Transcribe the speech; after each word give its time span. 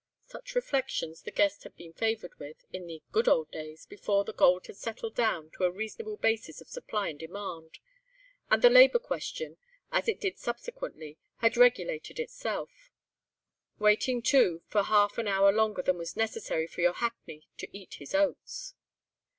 Such 0.25 0.55
reflections 0.55 1.21
the 1.21 1.29
guest 1.29 1.61
has 1.61 1.73
been 1.73 1.93
favoured 1.93 2.33
with, 2.39 2.65
in 2.73 2.87
the 2.87 3.03
"good 3.11 3.27
old 3.27 3.51
days," 3.51 3.85
before 3.85 4.23
the 4.25 4.33
gold 4.33 4.65
had 4.65 4.75
settled 4.77 5.13
down 5.13 5.51
to 5.51 5.63
a 5.63 5.69
reasonable 5.69 6.17
basis 6.17 6.59
of 6.59 6.69
supply 6.71 7.09
and 7.09 7.19
demand, 7.19 7.77
and 8.49 8.63
the 8.63 8.71
labour 8.71 8.97
question—as 8.97 10.07
it 10.07 10.19
did 10.19 10.39
subsequently—had 10.39 11.55
regulated 11.55 12.19
itself. 12.19 12.89
Waiting, 13.77 14.23
too, 14.23 14.63
for 14.65 14.81
half 14.81 15.19
an 15.19 15.27
hour 15.27 15.51
longer 15.51 15.83
than 15.83 15.99
was 15.99 16.17
necessary 16.17 16.65
for 16.65 16.81
your 16.81 16.93
hackney 16.93 17.47
to 17.59 17.67
eat 17.71 17.97
his 17.99 18.15
oats. 18.15 18.73